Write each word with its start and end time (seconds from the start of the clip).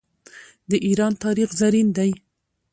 د 0.69 0.71
ایران 0.87 1.13
تاریخ 1.23 1.49
زرین 1.59 1.87
دی. 1.97 2.11